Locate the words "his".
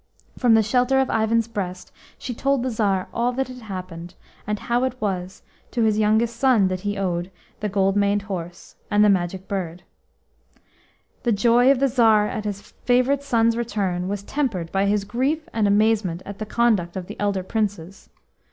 5.83-5.99, 12.45-12.63, 14.87-15.03